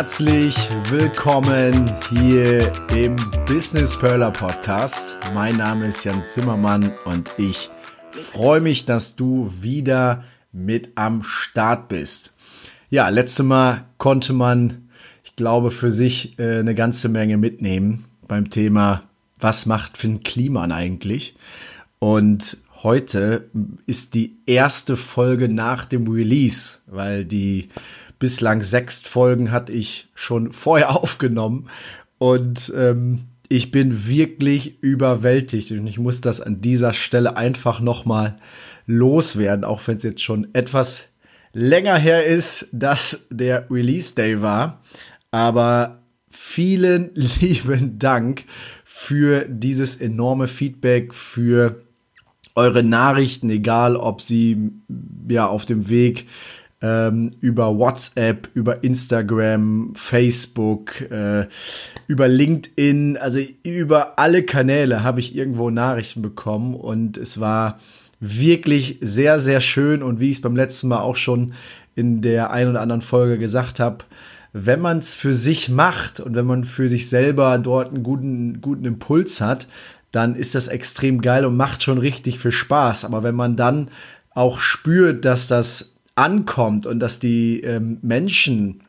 [0.00, 5.18] Herzlich willkommen hier im Business Perler Podcast.
[5.34, 7.68] Mein Name ist Jan Zimmermann und ich
[8.10, 12.32] freue mich, dass du wieder mit am Start bist.
[12.88, 14.88] Ja, letztes Mal konnte man,
[15.22, 19.02] ich glaube, für sich äh, eine ganze Menge mitnehmen beim Thema,
[19.38, 21.34] was macht Finn Kliman eigentlich?
[21.98, 23.50] Und heute
[23.84, 27.68] ist die erste Folge nach dem Release, weil die
[28.20, 31.68] bislang sechs Folgen hatte ich schon vorher aufgenommen
[32.18, 38.36] und ähm, ich bin wirklich überwältigt und ich muss das an dieser Stelle einfach nochmal
[38.86, 41.08] loswerden, auch wenn es jetzt schon etwas
[41.52, 44.80] länger her ist, dass der Release Day war.
[45.32, 48.44] Aber vielen lieben Dank
[48.84, 51.82] für dieses enorme Feedback, für
[52.54, 54.70] eure Nachrichten, egal ob sie
[55.28, 56.26] ja auf dem Weg
[56.82, 61.46] ähm, über WhatsApp, über Instagram, Facebook, äh,
[62.06, 67.78] über LinkedIn, also über alle Kanäle habe ich irgendwo Nachrichten bekommen und es war
[68.20, 71.52] wirklich sehr, sehr schön und wie ich es beim letzten Mal auch schon
[71.94, 74.04] in der ein oder anderen Folge gesagt habe,
[74.52, 78.60] wenn man es für sich macht und wenn man für sich selber dort einen guten,
[78.60, 79.68] guten Impuls hat,
[80.12, 83.04] dann ist das extrem geil und macht schon richtig viel Spaß.
[83.04, 83.90] Aber wenn man dann
[84.34, 88.82] auch spürt, dass das ankommt und dass die ähm, Menschen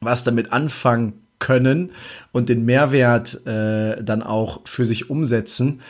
[0.00, 1.92] was damit anfangen können
[2.32, 5.80] und den Mehrwert äh, dann auch für sich umsetzen,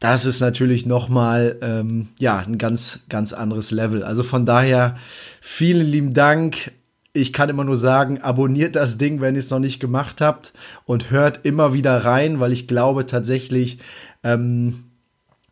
[0.00, 4.02] das ist natürlich nochmal ähm, ja, ein ganz, ganz anderes Level.
[4.02, 4.96] Also von daher
[5.40, 6.72] vielen lieben Dank.
[7.12, 10.52] Ich kann immer nur sagen, abonniert das Ding, wenn ihr es noch nicht gemacht habt
[10.84, 13.78] und hört immer wieder rein, weil ich glaube tatsächlich,
[14.24, 14.84] ähm,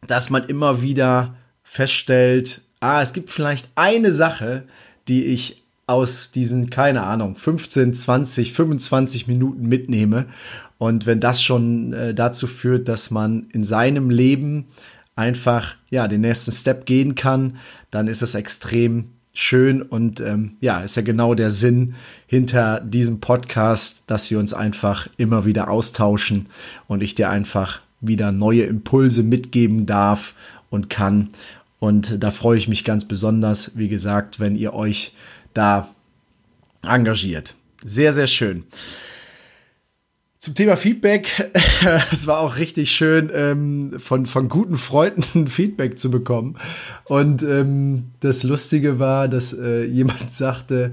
[0.06, 4.64] dass man immer wieder feststellt, ah, es gibt vielleicht eine Sache,
[5.08, 10.26] die ich aus diesen, keine Ahnung, 15, 20, 25 Minuten mitnehme.
[10.78, 14.66] Und wenn das schon äh, dazu führt, dass man in seinem Leben
[15.14, 17.56] einfach ja den nächsten Step gehen kann,
[17.90, 21.94] dann ist das extrem schön und ähm, ja, ist ja genau der Sinn
[22.26, 26.46] hinter diesem Podcast, dass wir uns einfach immer wieder austauschen
[26.88, 30.34] und ich dir einfach wieder neue Impulse mitgeben darf
[30.68, 31.30] und kann.
[31.82, 35.14] Und da freue ich mich ganz besonders, wie gesagt, wenn ihr euch
[35.52, 35.88] da
[36.86, 37.56] engagiert.
[37.82, 38.62] Sehr, sehr schön.
[40.38, 41.50] Zum Thema Feedback,
[42.12, 46.56] es war auch richtig schön, ähm, von, von guten Freunden Feedback zu bekommen.
[47.06, 50.92] Und ähm, das Lustige war, dass äh, jemand sagte,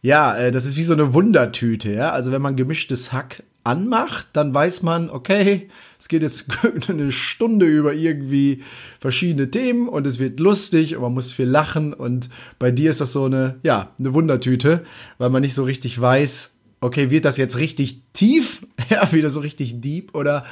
[0.00, 2.12] ja, äh, das ist wie so eine Wundertüte, ja.
[2.12, 5.68] Also wenn man gemischtes Hack anmacht, dann weiß man, okay,
[6.00, 6.46] es geht jetzt
[6.88, 8.62] eine Stunde über irgendwie
[8.98, 13.00] verschiedene Themen und es wird lustig und man muss viel lachen und bei dir ist
[13.00, 14.82] das so eine, ja, eine Wundertüte,
[15.18, 19.40] weil man nicht so richtig weiß, okay, wird das jetzt richtig tief, ja, wieder so
[19.40, 20.44] richtig deep oder,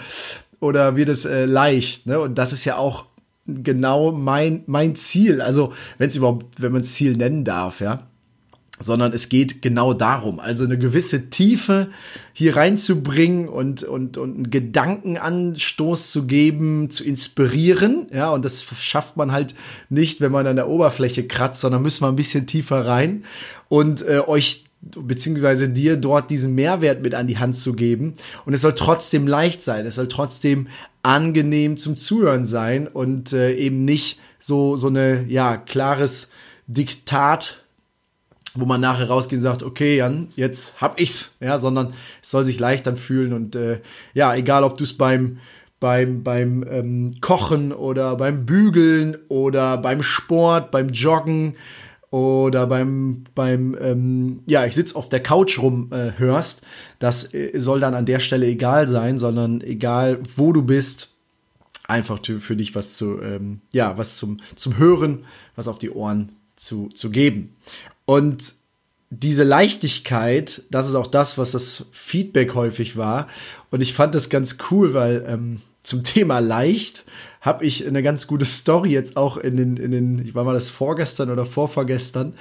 [0.60, 2.20] oder wird es äh, leicht, ne?
[2.20, 3.06] Und das ist ja auch
[3.46, 5.40] genau mein, mein Ziel.
[5.40, 8.08] Also, wenn es überhaupt, wenn man es Ziel nennen darf, ja
[8.80, 11.88] sondern es geht genau darum, also eine gewisse Tiefe
[12.32, 18.06] hier reinzubringen und, und, und einen Gedankenanstoß zu geben, zu inspirieren.
[18.12, 19.54] Ja, und das schafft man halt
[19.88, 23.24] nicht, wenn man an der Oberfläche kratzt, sondern müssen wir ein bisschen tiefer rein
[23.68, 28.14] und äh, euch beziehungsweise dir dort diesen Mehrwert mit an die Hand zu geben.
[28.46, 30.68] Und es soll trotzdem leicht sein, es soll trotzdem
[31.02, 36.30] angenehm zum Zuhören sein und äh, eben nicht so, so eine, ja, klares
[36.68, 37.64] Diktat
[38.58, 42.44] wo man nachher rausgeht und sagt, okay, Jan, jetzt hab ich's, ja, sondern es soll
[42.44, 43.80] sich leicht dann fühlen und äh,
[44.14, 45.38] ja, egal ob du es beim
[45.80, 51.54] beim beim ähm, Kochen oder beim Bügeln oder beim Sport, beim Joggen
[52.10, 56.62] oder beim beim ähm, ja, ich sitz auf der Couch rum äh, hörst,
[56.98, 61.10] das äh, soll dann an der Stelle egal sein, sondern egal wo du bist,
[61.86, 65.24] einfach für dich was zu ähm, ja, was zum zum Hören,
[65.54, 67.54] was auf die Ohren zu, zu geben.
[68.08, 68.54] Und
[69.10, 73.28] diese Leichtigkeit, das ist auch das, was das Feedback häufig war.
[73.70, 77.04] Und ich fand das ganz cool, weil ähm, zum Thema leicht
[77.42, 80.54] habe ich eine ganz gute Story jetzt auch in den, in den, ich war mal
[80.54, 82.32] das vorgestern oder vorvorgestern.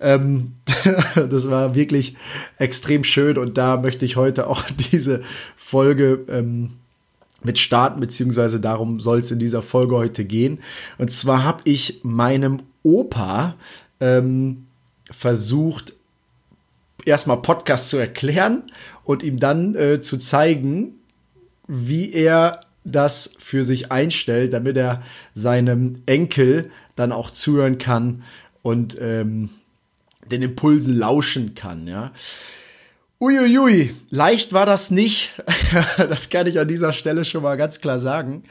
[0.00, 0.52] Ähm,
[1.14, 2.16] das war wirklich
[2.56, 4.62] extrem schön und da möchte ich heute auch
[4.92, 5.20] diese
[5.54, 6.78] Folge ähm,
[7.42, 10.60] mit starten, beziehungsweise darum soll es in dieser Folge heute gehen.
[10.96, 13.56] Und zwar habe ich meinem Opa
[14.00, 14.64] ähm,
[15.10, 15.94] versucht,
[17.04, 18.64] erstmal Podcast zu erklären
[19.04, 20.94] und ihm dann äh, zu zeigen,
[21.66, 25.02] wie er das für sich einstellt, damit er
[25.34, 28.22] seinem Enkel dann auch zuhören kann
[28.62, 29.50] und ähm,
[30.30, 32.12] den Impulsen lauschen kann, ja.
[33.20, 35.34] Uiuiui, leicht war das nicht.
[35.98, 38.44] das kann ich an dieser Stelle schon mal ganz klar sagen.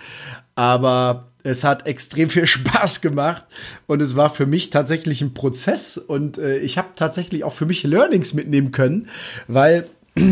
[0.54, 3.46] Aber es hat extrem viel Spaß gemacht
[3.88, 7.66] und es war für mich tatsächlich ein Prozess und äh, ich habe tatsächlich auch für
[7.66, 9.10] mich Learnings mitnehmen können,
[9.48, 9.90] weil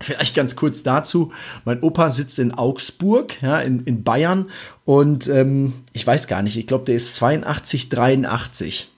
[0.00, 1.32] Vielleicht ganz kurz dazu.
[1.64, 4.50] Mein Opa sitzt in Augsburg, ja, in, in Bayern.
[4.84, 8.90] Und ähm, ich weiß gar nicht, ich glaube, der ist 82, 83.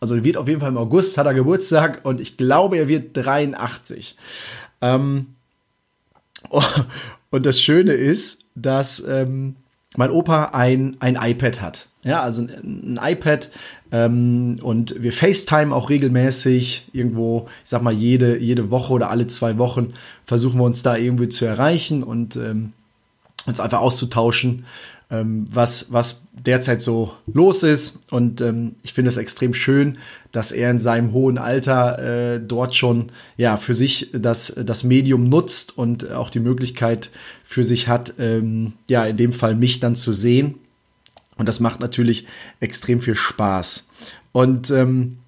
[0.00, 3.16] Also wird auf jeden Fall im August, hat er Geburtstag und ich glaube, er wird
[3.16, 4.16] 83.
[4.80, 5.34] Ähm,
[7.30, 9.56] und das Schöne ist, dass ähm,
[9.96, 11.88] mein Opa ein, ein iPad hat.
[12.02, 13.50] Ja, also ein, ein iPad
[13.90, 19.26] ähm, und wir FaceTime auch regelmäßig irgendwo, ich sag mal, jede, jede Woche oder alle
[19.26, 19.94] zwei Wochen
[20.24, 22.72] versuchen wir uns da irgendwie zu erreichen und ähm,
[23.46, 24.66] uns einfach auszutauschen,
[25.10, 28.00] ähm, was, was derzeit so los ist.
[28.10, 29.98] Und ähm, ich finde es extrem schön,
[30.32, 35.24] dass er in seinem hohen Alter äh, dort schon ja für sich das, das Medium
[35.24, 37.10] nutzt und auch die Möglichkeit
[37.44, 40.56] für sich hat, ähm, ja, in dem Fall mich dann zu sehen.
[41.36, 42.26] Und das macht natürlich
[42.60, 43.88] extrem viel Spaß.
[44.32, 45.18] Und ähm,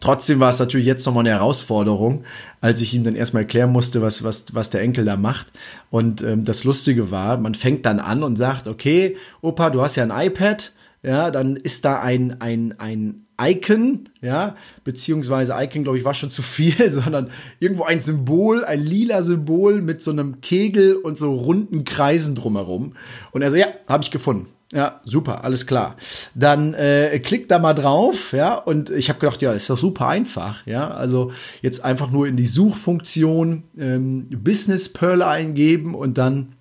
[0.00, 2.24] Trotzdem war es natürlich jetzt nochmal eine Herausforderung,
[2.60, 5.48] als ich ihm dann erstmal erklären musste, was, was, was der Enkel da macht.
[5.90, 9.96] Und ähm, das Lustige war, man fängt dann an und sagt, okay, Opa, du hast
[9.96, 15.98] ja ein iPad, ja, dann ist da ein, ein, ein Icon, ja, beziehungsweise Icon, glaube
[15.98, 17.30] ich, war schon zu viel, sondern
[17.60, 22.94] irgendwo ein Symbol, ein lila Symbol mit so einem Kegel und so runden Kreisen drumherum.
[23.32, 24.48] Und er so, ja, habe ich gefunden.
[24.74, 25.94] Ja, super, alles klar.
[26.34, 30.08] Dann äh, klickt da mal drauf, ja, und ich habe gedacht, ja, ist doch super
[30.08, 30.90] einfach, ja.
[30.90, 31.30] Also
[31.62, 36.56] jetzt einfach nur in die Suchfunktion ähm, Business Pearl eingeben und dann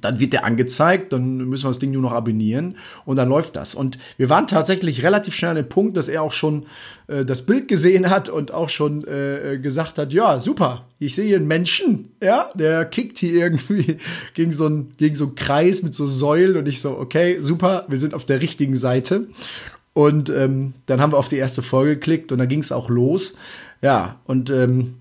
[0.00, 3.56] dann wird der angezeigt, dann müssen wir das Ding nur noch abonnieren und dann läuft
[3.56, 3.74] das.
[3.74, 6.66] Und wir waren tatsächlich relativ schnell an dem Punkt, dass er auch schon
[7.06, 11.36] äh, das Bild gesehen hat und auch schon äh, gesagt hat, ja, super, ich sehe
[11.36, 13.98] einen Menschen, ja, der kickt hier irgendwie
[14.34, 17.84] gegen so einen, gegen so einen Kreis mit so Säulen und ich so, okay, super,
[17.88, 19.28] wir sind auf der richtigen Seite.
[19.94, 22.88] Und ähm, dann haben wir auf die erste Folge geklickt und dann ging es auch
[22.88, 23.34] los.
[23.82, 24.94] Ja, und ähm,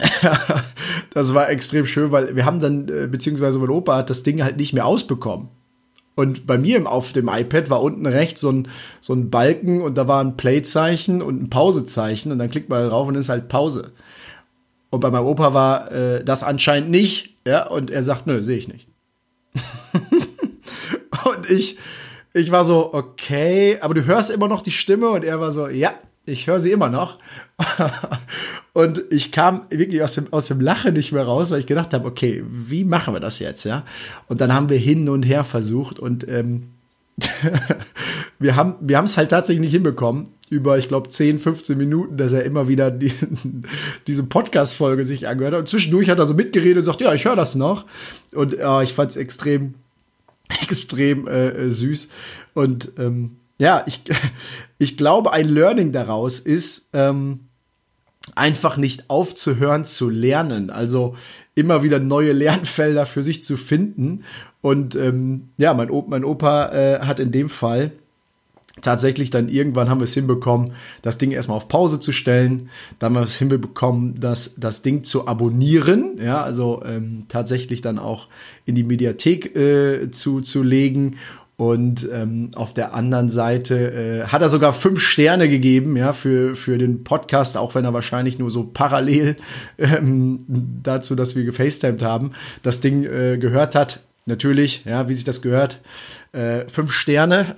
[1.14, 4.42] das war extrem schön, weil wir haben dann, äh, beziehungsweise mein Opa hat das Ding
[4.42, 5.48] halt nicht mehr ausbekommen.
[6.14, 8.68] Und bei mir auf dem iPad war unten rechts so ein,
[9.00, 12.88] so ein Balken und da war ein Play-Zeichen und ein Pausezeichen und dann klickt man
[12.88, 13.92] drauf und ist halt Pause.
[14.90, 18.58] Und bei meinem Opa war äh, das anscheinend nicht, ja, und er sagt, nö, sehe
[18.58, 18.88] ich nicht.
[21.24, 21.78] und ich,
[22.34, 25.68] ich war so, okay, aber du hörst immer noch die Stimme und er war so,
[25.68, 25.94] ja,
[26.30, 27.18] ich höre sie immer noch.
[28.72, 31.92] und ich kam wirklich aus dem, aus dem Lachen nicht mehr raus, weil ich gedacht
[31.92, 33.84] habe, okay, wie machen wir das jetzt, ja?
[34.28, 36.68] Und dann haben wir hin und her versucht und ähm,
[38.38, 42.32] wir haben wir es halt tatsächlich nicht hinbekommen, über, ich glaube, 10, 15 Minuten, dass
[42.32, 43.12] er immer wieder die,
[44.06, 45.60] diese Podcast-Folge sich angehört hat.
[45.60, 47.86] Und zwischendurch hat er so mitgeredet und sagt, ja, ich höre das noch.
[48.34, 49.74] Und äh, ich fand es extrem,
[50.62, 52.08] extrem äh, süß.
[52.54, 54.00] Und ähm, ja, ich,
[54.78, 57.40] ich glaube, ein Learning daraus ist, ähm,
[58.34, 60.70] einfach nicht aufzuhören zu lernen.
[60.70, 61.14] Also
[61.54, 64.24] immer wieder neue Lernfelder für sich zu finden.
[64.62, 67.92] Und ähm, ja, mein, Opa, mein Opa äh, hat in dem Fall
[68.82, 72.70] tatsächlich dann irgendwann haben wir es hinbekommen, das Ding erstmal auf Pause zu stellen.
[72.98, 76.18] Dann haben wir es hinbekommen, das, das Ding zu abonnieren.
[76.22, 78.28] Ja, also ähm, tatsächlich dann auch
[78.64, 81.16] in die Mediathek äh, zu, zu legen
[81.60, 86.56] und ähm, auf der anderen Seite äh, hat er sogar fünf Sterne gegeben, ja, für,
[86.56, 89.36] für den Podcast, auch wenn er wahrscheinlich nur so parallel
[89.78, 92.30] ähm, dazu, dass wir gefacetimed haben,
[92.62, 94.00] das Ding äh, gehört hat.
[94.24, 95.82] Natürlich, ja, wie sich das gehört.
[96.32, 97.54] Äh, fünf Sterne.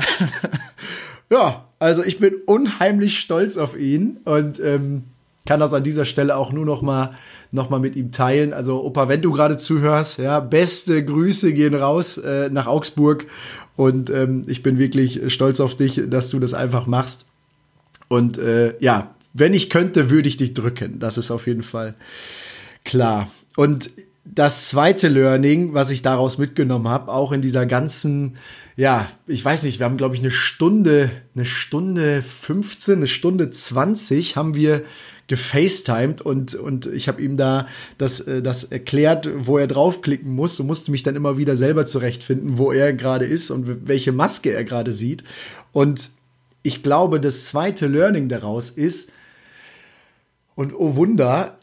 [1.30, 5.04] ja, also ich bin unheimlich stolz auf ihn und ähm,
[5.46, 7.14] kann das an dieser Stelle auch nur noch mal,
[7.50, 8.52] noch mal mit ihm teilen.
[8.52, 13.26] Also Opa, wenn du gerade zuhörst, ja, beste Grüße gehen raus äh, nach Augsburg
[13.76, 17.26] und ähm, ich bin wirklich stolz auf dich, dass du das einfach machst.
[18.08, 20.98] Und äh, ja, wenn ich könnte, würde ich dich drücken.
[20.98, 21.94] Das ist auf jeden Fall
[22.84, 23.28] klar.
[23.56, 23.90] Und
[24.24, 28.36] das zweite Learning, was ich daraus mitgenommen habe, auch in dieser ganzen,
[28.76, 33.50] ja, ich weiß nicht, wir haben, glaube ich, eine Stunde, eine Stunde 15, eine Stunde
[33.50, 34.82] 20 haben wir
[35.32, 40.60] gefacetimed und, und ich habe ihm da das, äh, das erklärt, wo er draufklicken muss
[40.60, 44.52] und musste mich dann immer wieder selber zurechtfinden, wo er gerade ist und welche Maske
[44.52, 45.24] er gerade sieht.
[45.72, 46.10] Und
[46.62, 49.10] ich glaube, das zweite Learning daraus ist,
[50.54, 51.58] und oh Wunder,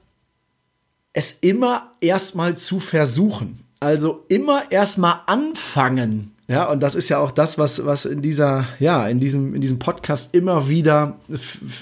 [1.14, 3.66] es immer erstmal zu versuchen.
[3.80, 6.34] Also immer erstmal anfangen.
[6.50, 9.62] Ja, und das ist ja auch das, was, was in dieser, ja, in diesem, in
[9.62, 11.20] diesem Podcast immer wieder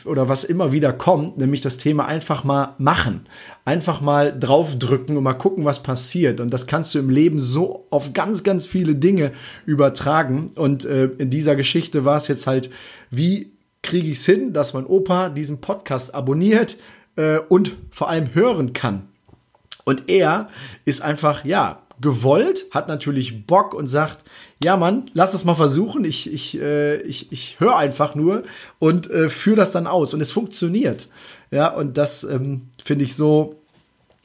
[0.03, 3.27] oder was immer wieder kommt, nämlich das Thema einfach mal machen.
[3.63, 6.41] Einfach mal draufdrücken und mal gucken, was passiert.
[6.41, 9.31] Und das kannst du im Leben so auf ganz, ganz viele Dinge
[9.65, 10.51] übertragen.
[10.57, 12.69] Und äh, in dieser Geschichte war es jetzt halt,
[13.09, 16.75] wie kriege ich es hin, dass mein Opa diesen Podcast abonniert
[17.15, 19.07] äh, und vor allem hören kann.
[19.85, 20.49] Und er
[20.83, 24.23] ist einfach, ja, gewollt, hat natürlich Bock und sagt,
[24.63, 26.03] ja Mann, lass es mal versuchen.
[26.03, 28.43] Ich, ich, äh, ich, ich höre einfach nur
[28.79, 30.13] und äh, führe das dann aus.
[30.13, 31.07] Und es funktioniert.
[31.51, 33.55] Ja, und das ähm, finde ich so,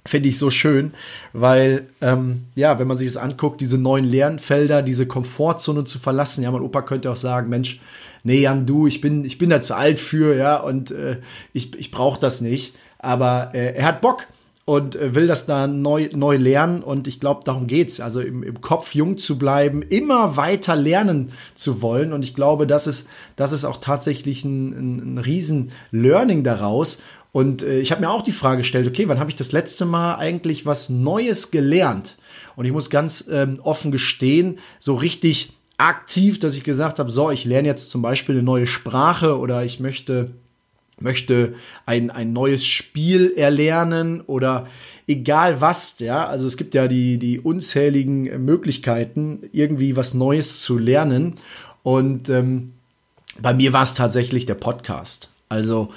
[0.04, 0.92] finde ich so schön,
[1.32, 6.42] weil, ähm, ja, wenn man sich das anguckt, diese neuen Lernfelder, diese Komfortzone zu verlassen,
[6.42, 7.80] ja, mein Opa könnte auch sagen, Mensch,
[8.24, 11.18] nee, Jan, du, ich bin, ich bin da zu alt für, ja, und äh,
[11.52, 12.74] ich, ich brauche das nicht.
[12.98, 14.26] Aber äh, er hat Bock
[14.64, 16.82] und äh, will das da neu, neu lernen.
[16.82, 18.00] Und ich glaube, darum geht's.
[18.00, 22.12] Also im, im Kopf jung zu bleiben, immer weiter lernen zu wollen.
[22.12, 27.02] Und ich glaube, das ist, das ist auch tatsächlich ein, ein, ein Riesen-Learning daraus.
[27.32, 29.84] Und äh, ich habe mir auch die Frage gestellt, okay, wann habe ich das letzte
[29.84, 32.18] Mal eigentlich was Neues gelernt?
[32.54, 37.30] Und ich muss ganz ähm, offen gestehen, so richtig aktiv, dass ich gesagt habe, so,
[37.30, 40.32] ich lerne jetzt zum Beispiel eine neue Sprache oder ich möchte
[41.00, 41.54] möchte
[41.86, 44.66] ein, ein neues Spiel erlernen oder
[45.06, 50.78] egal was, ja, also es gibt ja die, die unzähligen Möglichkeiten, irgendwie was Neues zu
[50.78, 51.34] lernen.
[51.82, 52.72] Und ähm,
[53.40, 55.28] bei mir war es tatsächlich der Podcast.
[55.48, 55.92] Also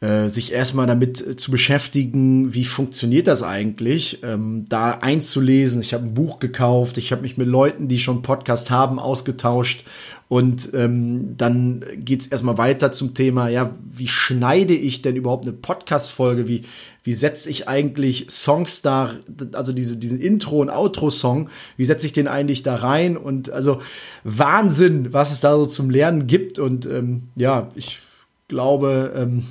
[0.00, 5.80] äh, sich erstmal damit zu beschäftigen, wie funktioniert das eigentlich, ähm, da einzulesen.
[5.80, 9.84] Ich habe ein Buch gekauft, ich habe mich mit Leuten, die schon Podcast haben, ausgetauscht
[10.30, 15.56] und ähm, dann geht's erstmal weiter zum Thema, ja, wie schneide ich denn überhaupt eine
[15.56, 16.46] Podcast-Folge?
[16.46, 16.62] Wie,
[17.02, 19.10] wie setze ich eigentlich Songs da,
[19.54, 23.16] also diese, diesen Intro- und Outro-Song, wie setze ich den eigentlich da rein?
[23.16, 23.82] Und also
[24.22, 26.60] Wahnsinn, was es da so zum Lernen gibt.
[26.60, 27.98] Und ähm, ja, ich
[28.46, 29.42] glaube, ähm,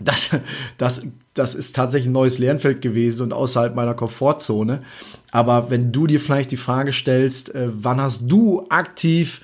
[0.00, 0.30] das,
[0.78, 4.82] das, das ist tatsächlich ein neues Lernfeld gewesen und außerhalb meiner Komfortzone.
[5.30, 9.40] Aber wenn du dir vielleicht die Frage stellst, äh, wann hast du aktiv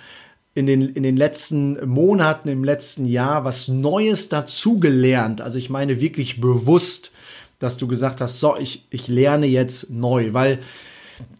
[0.55, 5.41] in den, in den letzten Monaten, im letzten Jahr was Neues dazugelernt?
[5.41, 7.13] Also ich meine wirklich bewusst,
[7.59, 10.59] dass du gesagt hast, so, ich, ich lerne jetzt neu, weil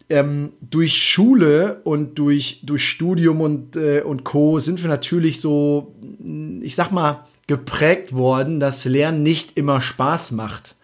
[0.09, 4.59] ähm, durch Schule und durch, durch Studium und, äh, und Co.
[4.59, 5.95] sind wir natürlich so,
[6.61, 10.75] ich sag mal, geprägt worden, dass Lernen nicht immer Spaß macht.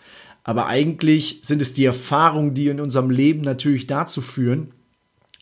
[0.43, 4.71] Aber eigentlich sind es die Erfahrungen, die in unserem Leben natürlich dazu führen,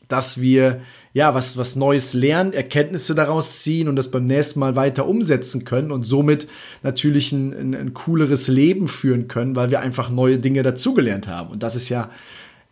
[0.07, 0.81] dass wir
[1.13, 5.65] ja was, was Neues lernen, Erkenntnisse daraus ziehen und das beim nächsten Mal weiter umsetzen
[5.65, 6.47] können und somit
[6.83, 11.49] natürlich ein, ein, cooleres Leben führen können, weil wir einfach neue Dinge dazugelernt haben.
[11.49, 12.09] Und das ist ja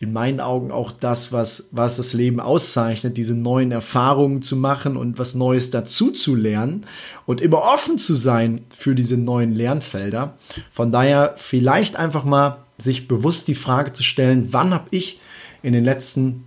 [0.02, 4.96] in meinen Augen auch das, was, was das Leben auszeichnet, diese neuen Erfahrungen zu machen
[4.96, 6.86] und was Neues dazu zu lernen
[7.26, 10.38] und immer offen zu sein für diese neuen Lernfelder.
[10.72, 15.20] Von daher vielleicht einfach mal sich bewusst die Frage zu stellen, wann habe ich
[15.64, 16.46] in den letzten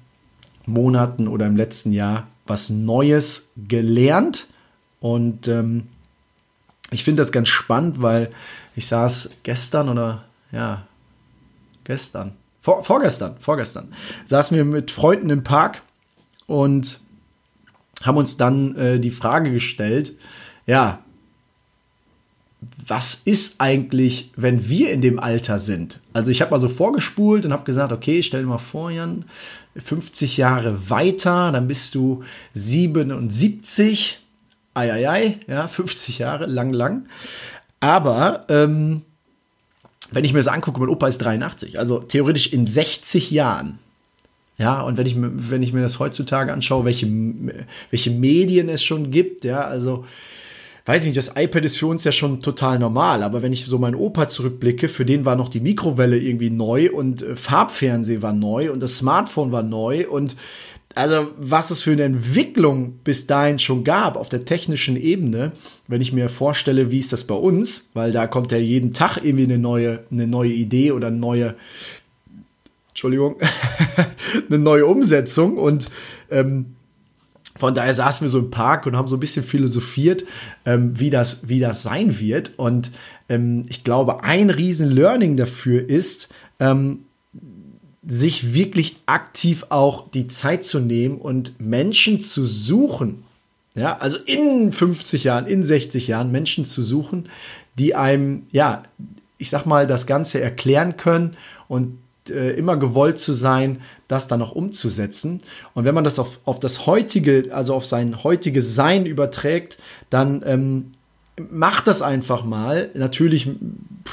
[0.65, 4.47] Monaten oder im letzten Jahr was Neues gelernt.
[4.99, 5.89] Und ähm,
[6.91, 8.31] ich finde das ganz spannend, weil
[8.75, 10.87] ich saß gestern oder ja,
[11.85, 12.33] gestern,
[12.63, 13.93] vor, vorgestern, vorgestern,
[14.25, 15.83] saßen wir mit Freunden im Park
[16.47, 17.01] und
[18.05, 20.15] haben uns dann äh, die Frage gestellt,
[20.65, 21.01] ja,
[22.87, 25.99] was ist eigentlich, wenn wir in dem Alter sind?
[26.13, 29.25] Also ich habe mal so vorgespult und habe gesagt, okay, stell dir mal vor, Jan,
[29.75, 32.23] 50 Jahre weiter, dann bist du
[32.55, 34.21] 77.
[34.75, 37.09] Eieiei, ja, 50 Jahre, lang, lang.
[37.81, 39.03] Aber ähm,
[40.13, 43.79] wenn ich mir das angucke, mein Opa ist 83, also theoretisch in 60 Jahren.
[44.59, 47.09] Ja, und wenn ich, wenn ich mir das heutzutage anschaue, welche,
[47.91, 50.05] welche Medien es schon gibt, ja, also
[50.85, 53.65] weiß ich nicht, das iPad ist für uns ja schon total normal, aber wenn ich
[53.65, 58.23] so meinen Opa zurückblicke, für den war noch die Mikrowelle irgendwie neu und äh, Farbfernsehen
[58.23, 60.37] war neu und das Smartphone war neu und
[60.95, 65.53] also was es für eine Entwicklung bis dahin schon gab auf der technischen Ebene,
[65.89, 69.19] wenn ich mir vorstelle, wie ist das bei uns, weil da kommt ja jeden Tag
[69.23, 71.55] irgendwie eine neue, eine neue Idee oder eine neue,
[72.91, 73.37] Entschuldigung,
[74.49, 75.87] eine neue Umsetzung und
[76.31, 76.75] ähm,
[77.57, 80.25] von daher saßen wir so im Park und haben so ein bisschen philosophiert,
[80.65, 82.53] ähm, wie, das, wie das sein wird.
[82.57, 82.91] Und
[83.29, 87.01] ähm, ich glaube, ein riesen Learning dafür ist, ähm,
[88.07, 93.25] sich wirklich aktiv auch die Zeit zu nehmen und Menschen zu suchen.
[93.75, 97.29] Ja, also in 50 Jahren, in 60 Jahren Menschen zu suchen,
[97.79, 98.83] die einem, ja,
[99.39, 101.37] ich sag mal, das Ganze erklären können
[101.69, 105.41] und äh, immer gewollt zu sein, das dann auch umzusetzen.
[105.75, 109.79] Und wenn man das auf, auf das heutige, also auf sein heutiges Sein überträgt,
[110.11, 110.93] dann ähm,
[111.51, 112.91] macht das einfach mal.
[112.95, 113.49] Natürlich,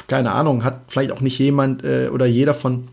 [0.08, 2.88] keine Ahnung, hat vielleicht auch nicht jemand äh, oder jeder von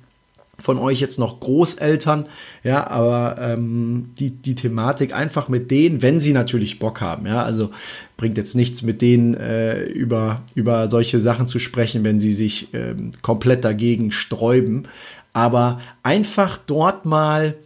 [0.58, 2.28] von euch jetzt noch Großeltern,
[2.64, 7.42] ja, aber ähm, die, die Thematik einfach mit denen, wenn sie natürlich Bock haben, ja,
[7.42, 7.70] also
[8.16, 12.68] bringt jetzt nichts mit denen äh, über, über solche Sachen zu sprechen, wenn sie sich
[12.72, 14.88] ähm, komplett dagegen sträuben,
[15.34, 17.56] aber einfach dort mal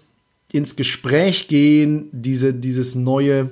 [0.52, 3.50] ins Gespräch gehen, diese, dieses neue,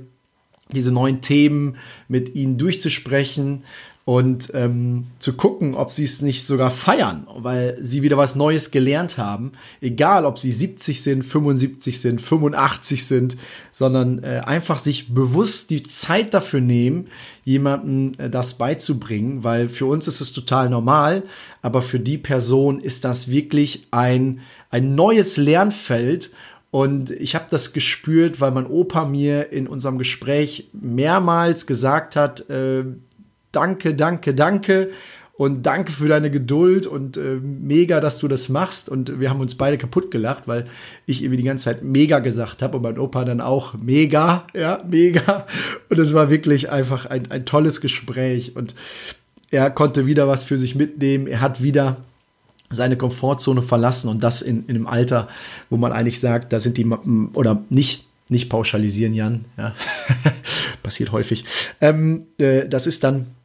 [0.72, 1.76] diese neuen Themen
[2.08, 3.62] mit ihnen durchzusprechen,
[4.08, 8.70] und ähm, zu gucken, ob sie es nicht sogar feiern, weil sie wieder was Neues
[8.70, 9.52] gelernt haben.
[9.82, 13.36] Egal, ob sie 70 sind, 75 sind, 85 sind,
[13.70, 17.08] sondern äh, einfach sich bewusst die Zeit dafür nehmen,
[17.44, 21.22] jemandem äh, das beizubringen, weil für uns ist es total normal,
[21.60, 26.30] aber für die Person ist das wirklich ein, ein neues Lernfeld
[26.70, 32.48] und ich habe das gespürt, weil mein Opa mir in unserem Gespräch mehrmals gesagt hat,
[32.48, 32.84] äh,
[33.58, 34.90] danke, danke, danke
[35.38, 38.88] und danke für deine Geduld und äh, mega, dass du das machst.
[38.88, 40.66] Und wir haben uns beide kaputt gelacht, weil
[41.06, 44.82] ich irgendwie die ganze Zeit mega gesagt habe und mein Opa dann auch mega, ja,
[44.88, 45.46] mega.
[45.88, 48.74] Und es war wirklich einfach ein, ein tolles Gespräch und
[49.50, 51.28] er konnte wieder was für sich mitnehmen.
[51.28, 51.98] Er hat wieder
[52.70, 55.28] seine Komfortzone verlassen und das in, in einem Alter,
[55.70, 59.74] wo man eigentlich sagt, da sind die, oder nicht, nicht pauschalisieren, Jan, ja,
[60.82, 61.44] passiert häufig.
[61.80, 63.37] Ähm, äh, das ist dann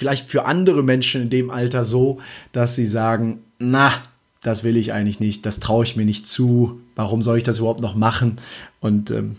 [0.00, 2.20] vielleicht für andere Menschen in dem Alter so,
[2.52, 3.92] dass sie sagen, na,
[4.40, 7.58] das will ich eigentlich nicht, das traue ich mir nicht zu, warum soll ich das
[7.58, 8.40] überhaupt noch machen?
[8.80, 9.36] Und ähm,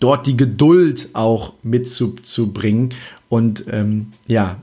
[0.00, 2.92] dort die Geduld auch mitzubringen
[3.28, 4.60] und ähm, ja,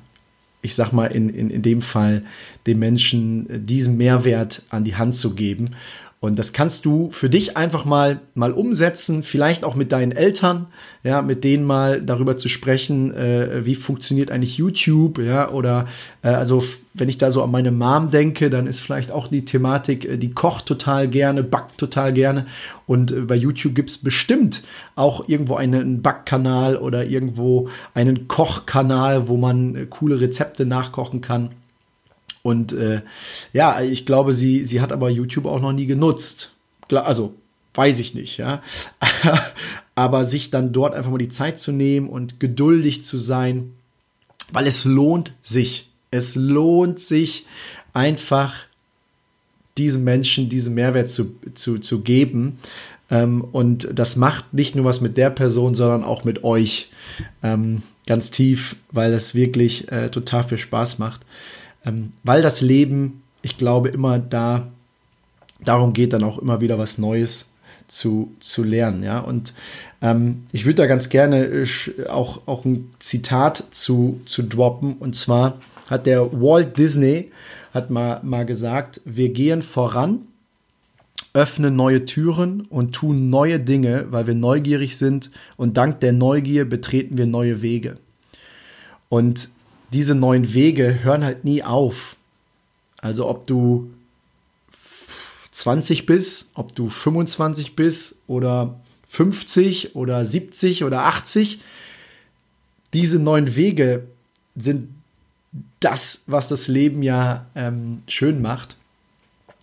[0.62, 2.26] ich sag mal, in, in, in dem Fall
[2.68, 5.70] den Menschen diesen Mehrwert an die Hand zu geben
[6.22, 10.68] und das kannst du für dich einfach mal, mal umsetzen, vielleicht auch mit deinen Eltern,
[11.02, 15.88] ja, mit denen mal darüber zu sprechen, äh, wie funktioniert eigentlich YouTube, ja, oder
[16.22, 16.62] äh, also
[16.94, 20.18] wenn ich da so an meine Mom denke, dann ist vielleicht auch die Thematik, äh,
[20.18, 22.48] die kocht total gerne, backt total gerne.
[22.86, 24.62] Und äh, bei YouTube gibt's bestimmt
[24.98, 31.52] auch irgendwo einen Backkanal oder irgendwo einen Kochkanal, wo man äh, coole Rezepte nachkochen kann.
[32.44, 33.02] Und äh,
[33.54, 36.54] ja, ich glaube, sie, sie hat aber YouTube auch noch nie genutzt.
[36.90, 37.34] Also,
[37.74, 38.62] weiß ich nicht, ja.
[39.96, 43.74] aber sich dann dort einfach mal die Zeit zu nehmen und geduldig zu sein,
[44.52, 45.90] weil es lohnt sich.
[46.12, 47.46] Es lohnt sich
[47.94, 48.56] einfach
[49.78, 52.60] diesen Menschen diesen Mehrwert zu, zu, zu geben.
[53.10, 56.92] Ähm, und das macht nicht nur was mit der Person, sondern auch mit euch
[57.44, 61.22] ähm, ganz tief, weil es wirklich äh, total viel Spaß macht
[61.86, 64.68] ähm, weil das Leben, ich glaube, immer da
[65.64, 67.50] darum geht, dann auch immer wieder was Neues
[67.88, 69.04] zu, zu lernen.
[69.04, 69.20] Ja?
[69.20, 69.54] Und
[70.02, 71.68] ähm, ich würde da ganz gerne äh,
[72.08, 74.98] auch, auch ein Zitat zu, zu droppen.
[74.98, 77.32] Und zwar hat der Walt Disney
[77.74, 80.22] hat mal, mal gesagt, wir gehen voran,
[81.34, 86.66] öffnen neue Türen und tun neue Dinge, weil wir neugierig sind und dank der Neugier
[86.66, 87.98] betreten wir neue Wege.
[89.10, 89.50] Und
[89.94, 92.16] diese neuen Wege hören halt nie auf.
[92.98, 93.90] Also ob du
[95.52, 101.60] 20 bist, ob du 25 bist oder 50 oder 70 oder 80,
[102.94, 104.04] diese neuen Wege
[104.56, 104.90] sind
[105.80, 108.76] das, was das Leben ja ähm, schön macht.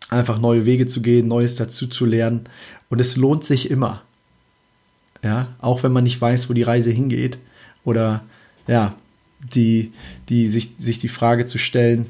[0.08, 2.48] Einfach neue Wege zu gehen, Neues dazu zu lernen.
[2.88, 4.02] Und es lohnt sich immer.
[5.22, 7.38] Ja, auch wenn man nicht weiß, wo die Reise hingeht.
[7.84, 8.24] Oder
[8.66, 8.94] ja,
[9.54, 9.92] die,
[10.28, 12.06] die sich, sich die Frage zu stellen,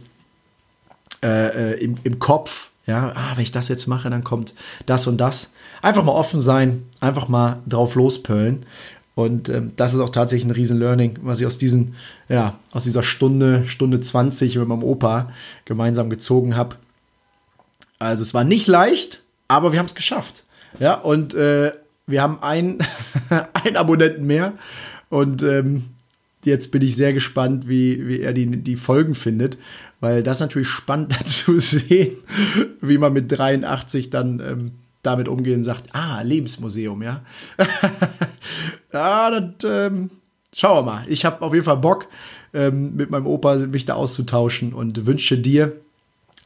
[1.23, 4.55] äh, äh, im, im Kopf, ja, ah, wenn ich das jetzt mache, dann kommt
[4.87, 5.51] das und das.
[5.83, 8.65] Einfach mal offen sein, einfach mal drauf lospöllen.
[9.15, 11.95] Und ähm, das ist auch tatsächlich ein riesen Learning, was ich aus diesen,
[12.29, 15.33] ja, aus dieser Stunde, Stunde 20 mit meinem Opa
[15.65, 16.77] gemeinsam gezogen habe.
[17.99, 20.45] Also es war nicht leicht, aber wir haben es geschafft.
[20.79, 21.73] Ja, und äh,
[22.07, 22.79] wir haben einen,
[23.65, 24.53] einen Abonnenten mehr.
[25.09, 25.96] Und ähm,
[26.47, 29.59] jetzt bin ich sehr gespannt, wie, wie er die, die Folgen findet,
[30.01, 32.17] weil das natürlich spannend zu sehen,
[32.81, 37.23] wie man mit 83 dann ähm, damit umgehen sagt, ah, Lebensmuseum, ja.
[38.93, 40.11] ja, das, ähm,
[40.55, 41.05] schauen wir mal.
[41.09, 42.09] Ich habe auf jeden Fall Bock,
[42.55, 45.73] ähm, mit meinem Opa mich da auszutauschen und wünsche dir,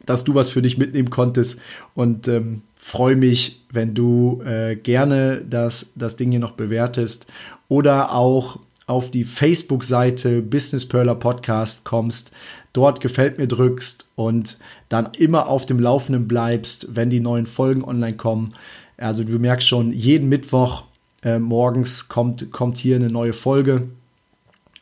[0.05, 1.61] dass du was für dich mitnehmen konntest
[1.95, 7.27] und ähm, freue mich, wenn du äh, gerne das, das Ding hier noch bewertest
[7.69, 8.59] oder auch
[8.91, 12.33] auf die Facebook-Seite Business Perler Podcast kommst,
[12.73, 17.85] dort gefällt mir drückst und dann immer auf dem Laufenden bleibst, wenn die neuen Folgen
[17.85, 18.55] online kommen.
[18.97, 20.85] Also du merkst schon, jeden Mittwoch
[21.23, 23.89] äh, morgens kommt, kommt hier eine neue Folge.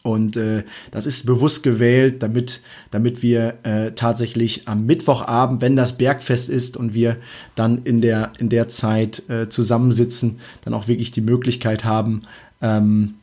[0.03, 5.99] Und äh, das ist bewusst gewählt, damit, damit wir äh, tatsächlich am Mittwochabend, wenn das
[5.99, 7.19] Bergfest ist und wir
[7.57, 12.23] dann in der, in der Zeit äh, zusammensitzen, dann auch wirklich die Möglichkeit haben,
[12.63, 13.18] ähm,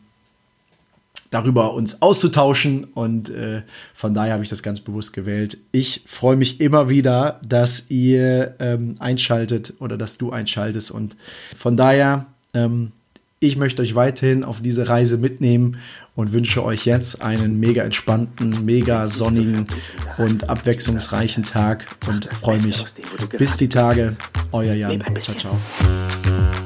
[1.35, 5.57] darüber uns auszutauschen und äh, von daher habe ich das ganz bewusst gewählt.
[5.73, 11.17] Ich freue mich immer wieder, dass ihr ähm, einschaltet oder dass du einschaltest und
[11.57, 12.93] von daher, ähm,
[13.41, 15.77] ich möchte euch weiterhin auf diese Reise mitnehmen
[16.15, 19.67] und wünsche euch jetzt einen mega entspannten, mega sonnigen
[20.17, 22.85] und abwechslungsreichen Tag und freue mich.
[23.37, 24.15] Bis die Tage,
[24.53, 25.03] euer Jan.
[25.19, 26.64] Ciao, ciao.